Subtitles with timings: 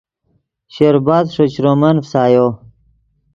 [0.73, 2.47] شربَت ݰے چرومن فسایو